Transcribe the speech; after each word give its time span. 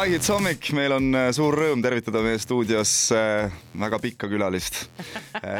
My 0.00 0.08
Hits 0.08 0.30
hommik, 0.32 0.64
meil 0.72 0.94
on 0.96 1.10
äh, 1.12 1.26
suur 1.36 1.52
rõõm 1.60 1.82
tervitada 1.84 2.22
meie 2.24 2.38
stuudios 2.40 2.88
äh, 3.12 3.50
väga 3.76 3.98
pikka 4.00 4.30
külalist, 4.32 4.86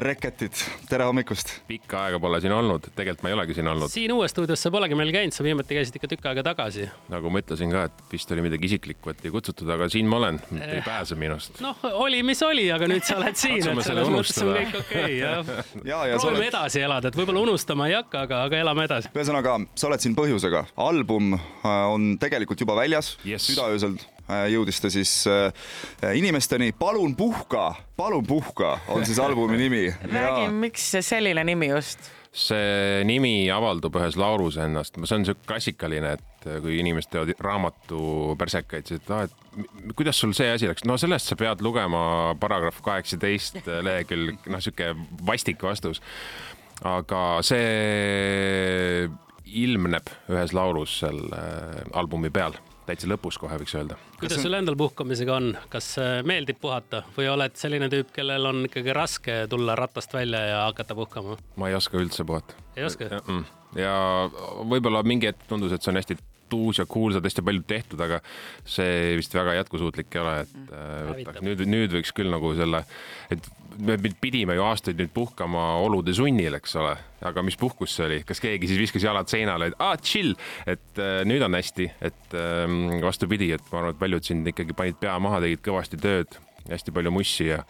Reketit, 0.01 0.56
tere 0.88 1.04
hommikust. 1.04 1.51
pikka 1.69 2.06
aega 2.06 2.21
pole 2.22 2.38
siin 2.40 2.54
olnud, 2.56 2.87
tegelikult 2.97 3.26
ma 3.26 3.29
ei 3.29 3.35
olegi 3.37 3.56
siin 3.58 3.69
olnud. 3.69 3.92
siin 3.92 4.15
uues 4.15 4.33
stuudios 4.33 4.63
sa 4.65 4.72
polegi 4.72 4.97
meil 4.97 5.13
käinud, 5.13 5.35
sa 5.37 5.45
viimati 5.45 5.76
käisid 5.76 5.99
ikka 6.01 6.08
tükk 6.15 6.29
aega 6.31 6.45
tagasi. 6.47 6.87
nagu 7.13 7.29
ma 7.35 7.42
ütlesin 7.42 7.74
ka, 7.74 7.83
et 7.90 8.01
vist 8.15 8.33
oli 8.33 8.47
midagi 8.47 8.71
isiklikku, 8.71 9.13
et 9.13 9.21
ei 9.29 9.35
kutsutud, 9.35 9.69
aga 9.76 9.90
siin 9.92 10.08
ma 10.08 10.22
olen, 10.22 10.41
ei 10.57 10.79
Eh. 10.79 10.85
pääse 10.88 11.19
minust. 11.21 11.61
noh, 11.61 11.77
oli, 12.01 12.22
mis 12.25 12.41
oli, 12.47 12.65
aga 12.72 12.88
nüüd 12.88 13.04
sa 13.04 13.19
oled 13.21 13.37
siin, 13.37 13.59
Katsume 13.61 13.85
selle 13.85 14.07
unustada. 14.09 14.57
kõik 14.57 14.81
okei 14.81 15.04
okay, 15.04 15.19
jah. 15.19 15.53
ja, 15.93 16.01
ja 16.15 16.16
sa 16.16 16.30
proovime 16.30 16.47
oled, 16.47 16.55
edasi 16.55 16.87
elada, 16.88 17.12
et 17.12 17.20
võib-olla 17.20 17.45
unustama 17.45 17.91
ei 17.93 17.98
hakka, 17.98 18.25
aga, 18.25 18.41
aga 18.48 18.65
elame 18.65 18.88
edasi. 18.88 19.12
ühesõnaga, 19.12 19.59
sa 19.77 19.93
oled 19.93 20.01
siin 20.01 20.16
põhjusega. 20.16 20.64
album 20.88 21.34
äh, 21.36 21.68
on 21.92 22.16
tegelikult 22.24 22.64
juba 22.64 22.80
väljas 22.80 23.12
Yes. 23.27 23.45
südaöösel 23.52 24.00
äh, 24.00 24.09
jõudis 24.51 24.80
ta 24.83 24.91
siis 24.93 25.12
äh, 25.30 25.51
inimesteni. 26.16 26.73
palun 26.79 27.16
puhka, 27.16 27.75
palun 27.97 28.27
puhka 28.27 28.79
on 28.89 29.06
siis 29.06 29.19
albumi 29.19 29.59
nimi. 29.61 29.84
räägi, 30.15 30.48
miks 30.53 30.91
selline 31.01 31.45
nimi 31.45 31.70
just? 31.75 32.11
see 32.30 33.03
nimi 33.09 33.51
avaldub 33.51 33.97
ühes 33.98 34.15
laulus 34.19 34.55
ennast, 34.62 34.95
see 35.03 35.16
on 35.16 35.25
siuke 35.27 35.43
klassikaline, 35.51 36.12
et 36.15 36.47
kui 36.62 36.77
inimesed 36.79 37.11
teevad 37.11 37.33
raamatu 37.43 38.37
pärsekaid, 38.39 38.87
siis 38.87 39.03
et 39.03 39.11
aa, 39.11 39.27
et 39.27 39.97
kuidas 39.98 40.20
sul 40.23 40.34
see 40.37 40.47
asi 40.53 40.70
läks, 40.70 40.87
no 40.87 40.95
sellest 41.01 41.33
sa 41.33 41.39
pead 41.39 41.65
lugema 41.67 42.37
paragrahv 42.41 42.78
kaheksateist 42.87 43.67
lehekülg, 43.87 44.47
noh, 44.47 44.62
sihuke 44.62 44.92
vastik 45.27 45.62
vastus. 45.67 46.03
aga 46.87 47.42
see 47.45 49.11
ilmneb 49.51 50.06
ühes 50.31 50.55
laulus 50.55 51.01
seal 51.03 51.19
äh, 51.34 51.83
albumi 51.98 52.31
peal, 52.31 52.55
täitsa 52.91 53.10
lõpus 53.10 53.38
kohe 53.41 53.58
võiks 53.62 53.77
öelda 53.78 53.98
kuidas 54.20 54.42
sul 54.42 54.56
endal 54.58 54.77
puhkamisega 54.80 55.36
on, 55.36 55.52
kas 55.72 55.92
äh, 56.02 56.19
meeldib 56.27 56.60
puhata 56.62 57.05
või 57.16 57.30
oled 57.32 57.56
selline 57.60 57.91
tüüp, 57.92 58.10
kellel 58.16 58.50
on 58.50 58.64
ikkagi 58.69 58.94
raske 58.97 59.44
tulla 59.50 59.77
ratast 59.78 60.14
välja 60.16 60.42
ja 60.50 60.60
hakata 60.69 60.97
puhkama? 60.98 61.38
ma 61.56 61.70
ei 61.70 61.78
oska 61.78 62.00
üldse 62.00 62.27
puhata. 62.27 62.58
ei 62.77 62.88
oska? 62.88 63.22
ja 63.78 63.94
võib-olla 64.66 65.05
mingi 65.06 65.30
hetk 65.30 65.47
tundus, 65.48 65.74
et 65.74 65.84
see 65.84 65.94
on 65.94 66.00
hästi 66.00 66.19
tuus 66.51 66.81
ja 66.81 66.87
seda 66.87 67.29
hästi 67.29 67.45
palju 67.47 67.65
tehtud, 67.69 68.03
aga 68.05 68.20
see 68.69 69.17
vist 69.20 69.34
väga 69.34 69.56
jätkusuutlik 69.61 70.17
ei 70.17 70.23
ole, 70.23 70.34
et 70.45 70.75
äh, 70.75 70.91
võtta 71.11 71.15
Hävitab. 71.15 71.41
nüüd, 71.47 71.65
nüüd 71.70 71.97
võiks 71.98 72.12
küll 72.17 72.33
nagu 72.33 72.53
selle, 72.59 72.83
et 73.31 73.51
me 73.79 73.97
pidime 74.20 74.56
ju 74.59 74.67
aastaid 74.67 74.98
nüüd 75.01 75.12
puhkama 75.15 75.65
olude 75.84 76.15
sunnil, 76.17 76.59
eks 76.59 76.77
ole, 76.81 76.97
aga 77.27 77.45
mis 77.47 77.59
puhkus 77.61 77.95
see 77.97 78.09
oli, 78.09 78.21
kas 78.27 78.43
keegi 78.43 78.71
siis 78.71 78.83
viskas 78.83 79.06
jalad 79.06 79.31
seinale, 79.31 79.71
et 79.71 79.81
aa 79.83 79.97
chill, 80.03 80.34
et 80.69 81.01
äh, 81.01 81.23
nüüd 81.28 81.45
on 81.47 81.56
hästi, 81.59 81.89
et 82.11 82.37
ähm, 82.39 83.01
vastupidi, 83.05 83.53
et 83.56 83.73
ma 83.73 83.83
arvan, 83.83 83.97
et 83.97 84.03
paljud 84.03 84.27
siin 84.27 84.45
ikkagi 84.51 84.77
panid 84.77 85.01
pea 85.01 85.17
maha, 85.23 85.43
tegid 85.45 85.65
kõvasti 85.71 86.01
tööd, 86.01 86.39
hästi 86.71 86.95
palju 86.95 87.15
mussi 87.15 87.51
ja 87.53 87.65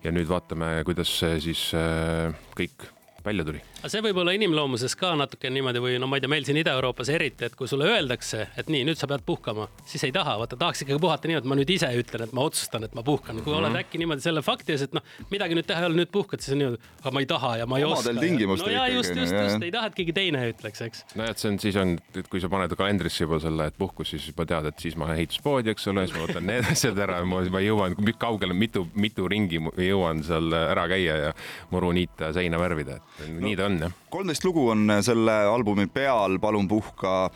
ja 0.00 0.12
nüüd 0.14 0.30
vaatame, 0.30 0.78
kuidas 0.88 1.10
siis 1.44 1.66
äh, 1.76 2.32
kõik 2.56 2.88
välja 3.24 3.46
tuli 3.46 3.60
aga 3.80 3.88
see 3.92 4.02
võib 4.04 4.18
olla 4.20 4.34
inimloomuses 4.36 4.94
ka 4.98 5.14
natuke 5.16 5.50
niimoodi 5.52 5.80
või 5.82 5.96
no 6.00 6.08
ma 6.10 6.18
ei 6.18 6.24
tea, 6.24 6.30
meil 6.30 6.44
siin 6.44 6.58
Ida-Euroopas 6.60 7.08
eriti, 7.14 7.46
et 7.48 7.56
kui 7.56 7.68
sulle 7.70 7.88
öeldakse, 7.88 8.46
et 8.60 8.68
nii, 8.72 8.82
nüüd 8.88 9.00
sa 9.00 9.08
pead 9.10 9.24
puhkama, 9.26 9.68
siis 9.88 10.04
ei 10.04 10.12
taha, 10.14 10.36
vaata 10.42 10.58
tahaks 10.60 10.84
ikkagi 10.84 11.00
puhata 11.00 11.30
nii, 11.30 11.38
et 11.40 11.48
ma 11.48 11.56
nüüd 11.56 11.72
ise 11.72 11.88
ütlen, 11.96 12.26
et 12.26 12.34
ma 12.36 12.44
otsustan, 12.44 12.84
et 12.84 12.96
ma 12.96 13.04
puhkan. 13.06 13.40
kui 13.44 13.54
oled 13.56 13.76
äkki 13.80 14.00
niimoodi 14.02 14.24
selle 14.24 14.42
fakti 14.44 14.74
ees, 14.74 14.84
et 14.88 14.96
noh, 14.96 15.04
midagi 15.32 15.56
nüüd 15.56 15.68
teha 15.68 15.84
ei 15.84 15.88
ole, 15.88 15.96
nüüd 16.02 16.12
puhkad, 16.12 16.44
siis 16.44 16.54
on 16.56 16.60
niimoodi, 16.60 16.90
aga 17.00 17.14
ma 17.16 17.24
ei 17.24 17.30
taha 17.30 17.52
ja 17.62 17.68
ma 17.70 17.80
ei 17.80 17.86
Omadel 17.88 18.20
oska. 18.20 18.66
no 18.66 18.72
ja 18.74 18.84
ikkagi, 18.84 18.96
just, 18.98 19.14
just, 19.16 19.32
jah. 19.32 19.48
just, 19.48 19.64
ei 19.64 19.72
taha, 19.74 19.90
et 19.90 19.98
keegi 20.00 20.16
teine 20.20 20.44
ütleks, 20.52 20.84
eks. 20.84 21.02
nojah, 21.16 21.32
et 21.32 21.42
see 21.42 21.50
on, 21.52 21.58
siis 21.64 21.80
on, 21.80 21.96
et 22.20 22.30
kui 22.32 22.44
sa 22.44 22.52
paned 22.52 22.76
kalendrisse 22.76 23.24
juba 23.24 23.40
selle, 23.40 23.70
et 23.72 23.80
puhkus, 23.80 24.12
siis 24.12 24.28
juba 24.28 24.46
tead, 24.50 24.68
et 24.70 24.84
siis 24.84 24.98
ma 25.00 25.08
lähen 25.08 25.24
ehituspoodi, 25.24 25.72
eks 25.72 25.88
ole, 25.92 26.04
siis 26.04 26.18
ma 26.18 26.26
võtan 26.28 26.48
need 26.50 26.68
asjad 26.74 27.00
ära, 27.06 27.22
ma, 27.24 27.40
ma 27.56 27.64
jõuan, 27.64 27.96
kaugele, 28.20 28.56
mitu, 28.56 28.84
mitu 29.00 29.28
ringi 29.30 29.62
jõuan 29.88 30.20
seal 30.26 30.52
ära 30.60 30.84
käia 30.90 31.16
ja 31.24 31.34
muru 31.72 31.94
niita 31.96 32.28
ja 32.28 32.36
seina 32.36 32.60
värvida, 32.60 33.00
et 33.00 33.09
nii 33.40 33.56
ta 33.58 33.66
on 33.68 33.80
jah. 33.84 33.96
kolmteist 34.12 34.46
lugu 34.46 34.68
on 34.72 34.86
selle 35.04 35.34
albumi 35.50 35.86
peal, 35.92 36.38
Palun 36.42 36.68
puhka. 36.68 37.30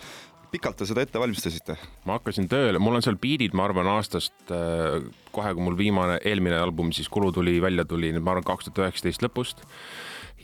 pikalt 0.55 0.79
te 0.79 0.87
seda 0.87 1.03
ette 1.03 1.19
valmistasite? 1.19 1.77
ma 2.07 2.19
hakkasin 2.19 2.49
tööle, 2.51 2.79
mul 2.79 2.99
on 2.99 3.05
seal 3.05 3.19
biidid, 3.21 3.57
ma 3.57 3.67
arvan 3.69 3.91
aastast 3.97 4.55
äh, 4.55 5.03
kohe, 5.35 5.55
kui 5.55 5.69
mul 5.69 5.79
viimane, 5.79 6.21
eelmine 6.25 6.59
album 6.63 6.93
siis 6.95 7.11
Kulu 7.11 7.33
tuli, 7.35 7.61
välja 7.63 7.85
tuli, 7.85 8.13
ma 8.19 8.37
arvan 8.37 8.47
kaks 8.47 8.71
tuhat 8.71 8.87
üheksateist 8.87 9.27
lõpust. 9.27 9.65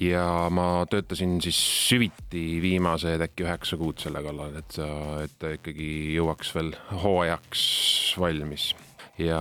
ja 0.00 0.48
ma 0.50 0.86
töötasin 0.90 1.40
siis 1.44 1.58
süviti 1.88 2.60
viimased 2.62 3.20
äkki 3.20 3.44
üheksa 3.44 3.76
kuud 3.80 4.00
selle 4.02 4.22
kallal, 4.24 4.54
et 4.58 4.78
et 5.24 5.34
ta 5.38 5.56
ikkagi 5.56 6.14
jõuaks 6.16 6.54
veel 6.56 6.74
hooajaks 7.02 7.64
valmis 8.18 8.72
ja 9.20 9.40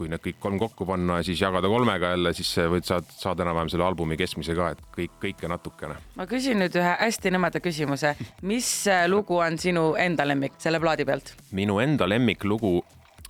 kui 0.00 0.08
need 0.08 0.22
kõik 0.24 0.38
kolm 0.40 0.56
kokku 0.60 0.86
panna 0.88 1.18
ja 1.20 1.26
siis 1.26 1.42
jagada 1.42 1.68
kolmega 1.68 2.14
jälle, 2.14 2.32
siis 2.36 2.54
võid 2.72 2.88
saad, 2.88 3.08
saad 3.20 3.42
enam-vähem 3.44 3.68
selle 3.72 3.84
albumi 3.84 4.16
keskmise 4.20 4.56
ka, 4.56 4.70
et 4.72 4.80
kõik, 4.96 5.18
kõike 5.20 5.50
natukene. 5.52 5.98
ma 6.16 6.24
küsin 6.30 6.56
nüüd 6.62 6.78
ühe 6.80 6.94
hästi 7.02 7.34
nõmeda 7.34 7.60
küsimuse. 7.60 8.14
mis 8.48 8.70
äh, 8.88 9.04
lugu 9.12 9.36
on 9.44 9.60
sinu 9.60 9.90
enda 10.00 10.24
lemmik 10.28 10.56
selle 10.62 10.80
plaadi 10.80 11.04
pealt? 11.04 11.34
minu 11.52 11.78
enda 11.84 12.08
lemmiklugu 12.08 12.78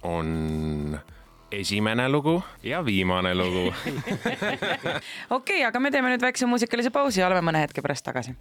on 0.07 0.99
esimene 1.51 2.07
lugu 2.09 2.39
ja 2.63 2.85
viimane 2.87 3.35
lugu. 3.35 3.67
okei 3.75 4.95
okay,, 5.31 5.65
aga 5.67 5.83
me 5.83 5.91
teeme 5.91 6.15
nüüd 6.15 6.23
väikse 6.23 6.47
muusikalise 6.47 6.95
pausi 6.95 7.25
ja 7.25 7.27
oleme 7.27 7.51
mõne 7.51 7.67
hetke 7.67 7.83
pärast 7.83 8.07
tagasi. 8.07 8.39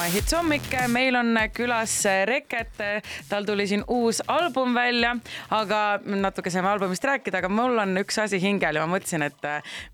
My 0.00 0.08
Hits 0.08 0.32
hommik, 0.32 0.64
meil 0.88 1.12
on 1.18 1.36
külas 1.52 1.92
Reket, 2.24 2.78
tal 3.28 3.44
tuli 3.44 3.66
siin 3.68 3.82
uus 3.92 4.22
album 4.32 4.72
välja, 4.72 5.10
aga 5.52 5.80
natuke 6.00 6.48
saime 6.48 6.70
albumist 6.70 7.04
rääkida, 7.04 7.42
aga 7.42 7.50
mul 7.52 7.76
on 7.82 8.00
üks 8.00 8.16
asi 8.22 8.38
hingel 8.40 8.78
ja 8.78 8.86
ma 8.86 8.94
mõtlesin, 8.94 9.26
et 9.26 9.44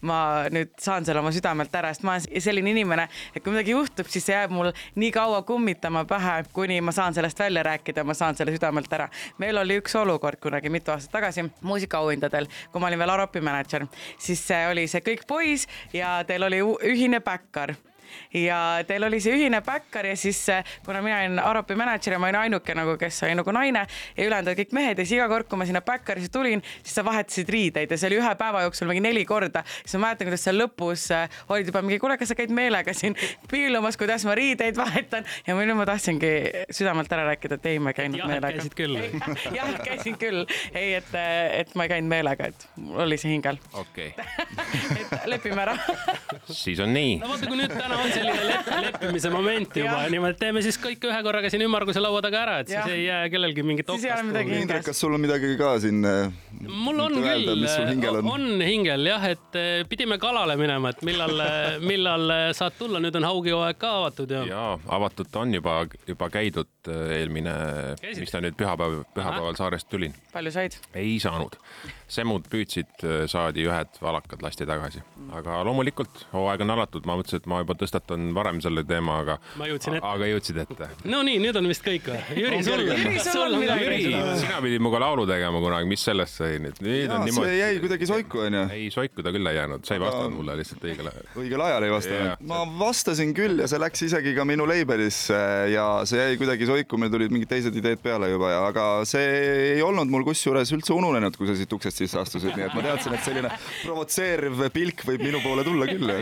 ma 0.07 0.19
nüüd 0.55 0.77
saan 0.79 1.03
selle 1.09 1.25
oma 1.25 1.33
südamelt 1.35 1.75
ära, 1.75 1.91
sest 1.91 2.07
ma 2.07 2.15
olen 2.15 2.45
selline 2.45 2.71
inimene, 2.71 3.09
et 3.35 3.43
kui 3.43 3.51
midagi 3.57 3.75
juhtub, 3.75 4.07
siis 4.13 4.29
see 4.29 4.37
jääb 4.37 4.55
mul 4.55 4.71
nii 4.95 5.11
kaua 5.17 5.43
kummitama 5.49 6.05
pähe, 6.07 6.37
kuni 6.55 6.79
ma 6.87 6.95
saan 6.95 7.17
sellest 7.19 7.43
välja 7.43 7.67
rääkida, 7.67 8.07
ma 8.07 8.15
saan 8.15 8.39
selle 8.39 8.55
südamelt 8.55 8.95
ära. 8.95 9.09
meil 9.43 9.59
oli 9.59 9.81
üks 9.83 9.99
olukord 9.99 10.39
kunagi 10.39 10.71
mitu 10.71 10.95
aastat 10.95 11.17
tagasi 11.19 11.49
muusikaauhindadel, 11.67 12.47
kui 12.71 12.85
ma 12.85 12.93
olin 12.93 13.03
veel 13.03 13.17
Aropi 13.17 13.43
mänedžer, 13.43 13.89
siis 14.23 14.47
see 14.53 14.63
oli 14.71 14.87
see 14.87 15.03
Kõik 15.03 15.27
poiss 15.27 15.67
ja 15.93 16.21
teil 16.31 16.47
oli 16.47 16.63
ühine 16.95 17.19
backar 17.27 17.75
ja 18.35 18.61
teil 18.87 19.07
oli 19.07 19.21
see 19.23 19.37
ühine 19.37 19.61
backar 19.65 20.07
ja 20.07 20.17
siis 20.17 20.41
äh, 20.53 20.65
kuna 20.85 21.03
mina 21.05 21.21
olin 21.23 21.41
Aropi 21.43 21.77
mänedžer 21.79 22.17
ja 22.17 22.21
ma 22.23 22.31
olin 22.31 22.41
ainuke 22.45 22.75
nagu, 22.77 22.97
kes 23.01 23.23
oli 23.27 23.37
nagu 23.39 23.55
naine 23.55 23.87
ja 24.17 24.27
ülejäänud 24.27 24.53
olid 24.53 24.61
kõik 24.63 24.75
mehed 24.77 24.99
ja 24.99 25.07
siis 25.07 25.17
iga 25.19 25.29
kord, 25.31 25.49
kui 25.51 25.61
ma 25.61 25.69
sinna 25.69 25.83
backarisse 25.87 26.33
tulin, 26.33 26.63
siis 26.83 26.97
sa 26.99 27.05
vahetasid 27.07 27.51
riideid 27.53 27.93
ja 27.93 28.01
see 28.01 28.11
oli 28.11 28.21
ühe 28.21 28.35
päeva 28.39 28.65
jooksul 28.67 28.91
mingi 28.91 29.05
neli 29.05 29.25
korda. 29.29 29.65
siis 29.83 29.97
ma 29.99 30.09
mäletan, 30.09 30.31
kuidas 30.31 30.47
seal 30.47 30.61
lõpus 30.61 31.09
äh, 31.15 31.41
olid 31.49 31.71
juba 31.71 31.83
mingi, 31.87 32.01
kuule, 32.03 32.19
kas 32.21 32.33
sa 32.33 32.39
käid 32.39 32.55
meelega 32.55 32.95
siin 32.97 33.17
piilumas, 33.51 33.99
kuidas 34.01 34.25
ma 34.29 34.35
riideid 34.39 34.77
vahetan 34.79 35.27
ja 35.47 35.57
nüüd 35.57 35.77
ma 35.79 35.87
tahtsingi 35.89 36.33
südamelt 36.71 37.13
ära 37.13 37.27
rääkida, 37.31 37.59
et 37.59 37.67
ei, 37.73 37.81
ma 37.83 37.93
ei 37.93 37.99
käinud 38.01 38.21
jah, 38.21 38.31
meelega. 38.31 38.53
käisid 38.57 38.77
küll. 38.79 38.97
jah, 39.59 39.73
käisin 39.85 40.19
küll, 40.21 40.45
ei, 40.73 40.95
et, 41.01 41.13
et 41.61 41.75
ma 41.79 41.87
ei 41.87 41.95
käinud 41.95 42.11
meelega, 42.11 42.51
et 42.53 42.67
mul 42.81 43.05
oli 43.07 43.19
see 43.21 43.33
hingel, 43.35 43.61
okei 43.77 44.13
et 45.01 45.29
lepime 45.31 45.65
ära. 45.67 45.77
siis 46.51 46.81
on 46.83 46.93
nii 46.97 47.19
no 47.23 47.33
vaata, 47.33 47.51
kui 47.51 47.61
nüüd 47.61 47.75
täna 47.75 47.96
on 48.03 48.13
selline 48.15 48.49
lep 48.51 48.67
leppimise 48.87 49.31
moment 49.33 49.77
juba 49.77 50.03
niimoodi, 50.13 50.39
teeme 50.41 50.63
siis 50.65 50.79
kõik 50.81 51.05
ühe 51.09 51.19
korraga 51.27 51.51
siin 51.53 51.65
ümmarguse 51.67 52.03
laua 52.03 52.23
taga 52.25 52.43
ära, 52.43 52.57
et 52.63 52.73
Jah. 52.73 52.87
siis 52.87 52.97
ei 52.97 53.05
jää 53.07 53.29
kellelgi 53.33 53.65
mingit 53.67 53.91
okast. 53.91 54.41
Indrek, 54.47 54.85
kas 54.87 55.01
sul 55.01 55.17
on 55.17 55.23
midagi 55.23 55.53
ka 55.61 55.77
siin? 55.83 56.03
mul 56.67 57.01
on 57.03 57.19
küll, 57.21 57.67
hingel 57.91 58.21
on, 58.21 58.31
on 58.35 58.65
hingel 58.65 59.07
jah, 59.11 59.27
et 59.33 59.59
eh, 59.59 59.83
pidime 59.89 60.19
kalale 60.23 60.57
minema, 60.61 60.93
et 60.95 61.03
millal, 61.07 61.43
millal 61.91 62.35
saad 62.57 62.77
tulla, 62.79 63.01
nüüd 63.03 63.17
on 63.21 63.29
haugihooaeg 63.29 63.81
ka 63.81 63.93
avatud 64.01 64.33
ja, 64.33 64.45
ja. 64.47 64.63
ja 64.77 64.97
avatud 64.99 65.31
ta 65.33 65.45
on 65.45 65.55
juba, 65.57 65.79
juba 66.09 66.31
käidud 66.33 66.91
eelmine, 67.17 67.55
mis 68.07 68.33
ta 68.33 68.41
nüüd 68.45 68.57
pühapäev, 68.59 69.03
pühapäeval 69.17 69.59
saarest 69.59 69.91
tulin, 69.93 70.15
palju 70.35 70.55
said? 70.55 70.79
ei 70.97 71.17
saanud. 71.23 71.59
semmud 72.11 72.47
püüdsid, 72.51 73.03
saadi 73.31 73.67
ühed 73.67 74.01
valakad 74.03 74.43
lasti 74.45 74.67
tagasi, 74.69 75.03
aga 75.35 75.63
loomulikult 75.67 76.27
hooaeg 76.33 76.63
on 76.63 76.77
alatud, 76.77 77.09
ma 77.09 77.19
mõtlesin, 77.19 77.43
et 77.43 77.51
ma 77.51 77.63
juba 77.65 77.75
tõstatan 77.87 78.29
varem 78.37 78.61
selle 78.65 78.85
teema, 78.87 79.21
aga 79.25 79.39
Ma 79.57 79.71
jõudsin 79.71 79.99
ette. 79.99 80.07
aga 80.13 80.31
jõudsid 80.33 80.61
ette. 80.65 80.91
no 81.09 81.23
nii, 81.27 81.41
nüüd 81.43 81.61
on 81.61 81.71
vist 81.71 81.85
kõik 81.87 82.11
või? 82.11 82.21
Jüri, 82.43 82.63
sul 82.67 82.85
Jüri, 82.87 83.19
sul 83.25 83.47
on 83.47 83.59
midagi 83.63 83.87
Jüri, 83.87 84.03
sina 84.43 84.61
pidid 84.65 84.83
minuga 84.83 85.03
laulu 85.07 85.27
tegema 85.29 85.63
kunagi, 85.63 85.89
mis 85.91 86.05
sellest 86.07 86.43
sai 86.43 86.61
nüüd? 86.63 86.81
nüüd 86.85 87.11
on 87.11 87.25
see 87.25 87.31
niimoodi. 87.31 87.57
jäi 87.61 87.81
kuidagi 87.85 88.11
soiku, 88.11 88.45
onju. 88.47 88.65
ei, 88.77 88.89
soiku 88.95 89.25
ta 89.25 89.33
küll 89.35 89.51
ei 89.51 89.61
jäänud, 89.61 89.87
sa 89.87 89.97
ei 89.97 90.03
vastanud 90.03 90.37
mulle 90.41 90.59
lihtsalt 90.61 90.87
õigel 90.91 91.11
ajal. 91.13 91.31
õigel 91.43 91.67
ajal 91.69 91.87
ei 91.89 91.95
vastanud 91.95 92.47
ma 92.51 92.63
vastasin 92.81 93.35
küll 93.37 93.63
ja 93.63 93.69
see 93.71 93.81
läks 93.83 94.05
isegi 94.07 94.35
ka 94.37 94.47
minu 94.49 94.67
label'isse 94.69 95.39
ja 95.73 95.87
see 96.09 96.21
jäi 96.21 96.39
kuidagi 96.41 96.69
soiku, 96.69 96.99
meil 97.01 97.13
tulid 97.13 97.35
mingid 97.35 97.51
teised 97.51 97.77
ideed 97.79 98.03
peale 98.03 98.31
juba 98.33 98.53
ja, 98.53 98.63
aga 98.71 98.87
see 99.09 99.27
ei 99.77 99.83
olnud 99.85 100.11
mul 100.13 100.27
kusjuures 100.27 100.73
üldse 100.77 100.95
ununenud, 100.97 101.37
kui 101.39 101.49
sa 101.49 101.57
siit 101.59 101.73
uksest 101.77 102.03
sisse 102.03 102.21
astusid, 102.21 102.55
nii 102.57 102.69
et 102.69 102.77
ma 102.77 102.85
teadsin, 102.87 103.17
et 103.17 103.27
selline 103.27 103.53
provotseeriv 103.83 104.67
pilk 104.75 105.05
võib 105.09 105.25
minu 105.27 105.43
poole 105.45 105.65
tulla 105.67 105.89
küll. 105.91 106.13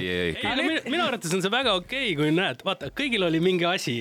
minu 0.88 1.04
arvates 1.04 1.34
on 1.34 1.44
see 1.44 1.52
väga 1.54 1.76
okei 1.78 2.10
okay,, 2.12 2.16
kui 2.18 2.34
näed, 2.34 2.64
vaata, 2.66 2.90
kõigil 2.96 3.26
oli 3.28 3.40
mingi 3.44 3.68
asi. 3.68 3.96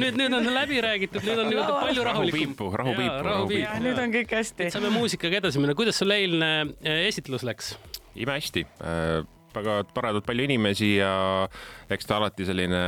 nüüd, 0.00 0.18
nüüd 0.18 0.38
on 0.38 0.48
see 0.48 0.56
läbi 0.56 0.80
räägitud, 0.84 1.22
nüüd 1.26 1.44
on 1.44 1.52
niimoodi 1.52 1.78
palju 1.84 2.08
rahulikum. 2.08 2.40
rahupiipu, 2.40 2.70
rahupiipu, 2.82 3.22
rahupiipu. 3.28 3.84
nüüd 3.84 4.02
on 4.02 4.16
kõik 4.16 4.34
hästi. 4.38 4.70
saame 4.74 4.92
muusikaga 4.94 5.40
edasi 5.42 5.62
minna, 5.62 5.76
kuidas 5.78 6.00
sul 6.02 6.16
eilne 6.16 6.50
eh, 6.80 7.06
esitlus 7.10 7.46
läks? 7.46 7.74
imehästi, 8.16 8.64
väga 9.56 9.80
toredalt 9.92 10.24
palju 10.28 10.46
inimesi 10.48 10.94
ja 10.96 11.12
eks 11.92 12.08
ta 12.08 12.16
alati 12.20 12.46
selline, 12.48 12.80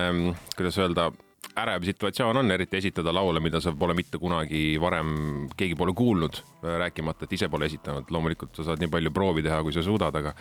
kuidas 0.56 0.78
öelda, 0.80 1.10
ärev 1.58 1.84
situatsioon 1.86 2.36
on, 2.36 2.50
eriti 2.50 2.78
esitada 2.78 3.12
laule, 3.14 3.40
mida 3.42 3.60
sa 3.62 3.72
pole 3.76 3.94
mitte 3.98 4.18
kunagi 4.20 4.78
varem 4.80 5.48
keegi 5.58 5.76
pole 5.78 5.94
kuulnud, 5.96 6.40
rääkimata, 6.62 7.26
et 7.26 7.34
ise 7.38 7.48
pole 7.50 7.68
esitanud, 7.70 8.10
loomulikult 8.14 8.58
sa 8.58 8.66
saad 8.68 8.82
nii 8.82 8.90
palju 8.92 9.12
proovi 9.14 9.44
teha, 9.46 9.60
kui 9.66 9.74
sa 9.74 9.82
suudad, 9.86 10.14
aga 10.20 10.34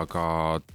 aga 0.00 0.24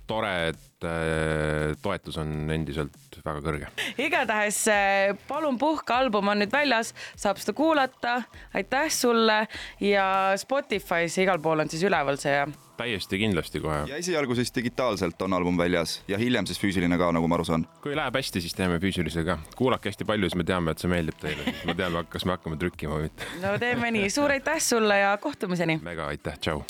tore, 0.08 0.34
et 0.52 0.88
äh, 0.88 1.76
toetus 1.84 2.20
on 2.22 2.36
endiselt 2.56 3.20
väga 3.26 3.42
kõrge. 3.46 3.72
igatahes 4.06 4.60
eh, 4.72 5.16
Palun 5.28 5.60
puhka 5.62 6.00
album 6.04 6.34
on 6.34 6.44
nüüd 6.44 6.54
väljas, 6.54 6.94
saab 7.16 7.42
seda 7.42 7.56
kuulata. 7.58 8.20
aitäh 8.54 8.92
sulle 8.94 9.46
ja 9.84 10.08
Spotify's 10.40 11.18
igal 11.24 11.42
pool 11.44 11.64
on 11.64 11.72
siis 11.72 11.84
üleval 11.88 12.20
see 12.22 12.36
ja 12.36 12.46
täiesti 12.78 13.20
kindlasti 13.22 13.62
kohe. 13.64 13.84
ja 13.90 14.00
esialgu 14.02 14.36
siis 14.36 14.56
digitaalselt 14.56 15.22
on 15.22 15.34
album 15.34 15.58
väljas 15.58 16.02
ja 16.08 16.18
hiljem 16.18 16.46
siis 16.46 16.60
füüsiline 16.62 16.98
ka, 16.98 17.12
nagu 17.16 17.28
ma 17.28 17.40
aru 17.40 17.48
saan. 17.48 17.68
kui 17.84 17.96
läheb 17.96 18.16
hästi, 18.20 18.42
siis 18.42 18.56
teeme 18.58 18.80
füüsilise 18.80 19.26
ka. 19.28 19.38
kuulake 19.56 19.90
hästi 19.90 20.06
palju, 20.06 20.30
siis 20.30 20.40
me 20.42 20.48
teame, 20.48 20.72
et 20.76 20.84
see 20.84 20.92
meeldib 20.92 21.20
teile, 21.22 21.44
siis 21.50 21.66
me 21.70 21.76
teame, 21.78 22.04
kas 22.10 22.26
me 22.26 22.36
hakkame 22.36 22.60
trükkima 22.62 23.00
või 23.00 23.10
mitte. 23.10 23.30
no 23.44 23.56
teeme 23.62 23.92
nii, 23.96 24.10
suur 24.14 24.36
aitäh 24.36 24.60
sulle 24.64 25.00
ja 25.00 25.16
kohtumiseni. 25.18 25.80
mega 25.84 26.08
aitäh, 26.14 26.40
tšau. 26.40 26.64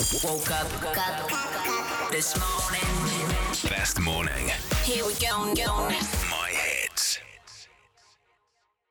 Best 3.69 3.99
morning. 3.99 4.51
Here 4.85 5.03
we 5.03 5.13
go. 5.13 5.53
go. 5.55 6.25